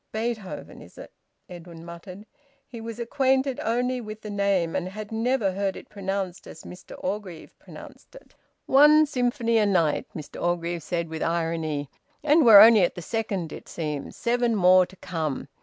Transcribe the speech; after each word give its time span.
"Beethoven, 0.11 0.81
is 0.81 0.97
it?" 0.97 1.13
Edwin 1.47 1.85
muttered. 1.85 2.25
He 2.67 2.81
was 2.81 2.97
acquainted 2.99 3.59
only 3.61 4.01
with 4.01 4.21
the 4.21 4.31
name, 4.31 4.75
and 4.75 4.89
had 4.89 5.11
never 5.11 5.51
heard 5.51 5.75
it 5.77 5.89
pronounced 5.91 6.47
as 6.47 6.63
Mr 6.63 6.95
Orgreave 7.03 7.53
pronounced 7.59 8.15
it. 8.15 8.33
"One 8.65 9.05
symphony 9.05 9.59
a 9.59 9.65
night!" 9.67 10.07
Mr 10.15 10.41
Orgreave 10.41 10.81
said, 10.81 11.07
with 11.07 11.21
irony. 11.21 11.87
"And 12.23 12.43
we're 12.43 12.61
only 12.61 12.81
at 12.81 12.95
the 12.95 13.03
second, 13.03 13.53
it 13.53 13.69
seems. 13.69 14.15
Seven 14.17 14.55
more 14.55 14.87
to 14.87 14.95
come. 14.95 15.47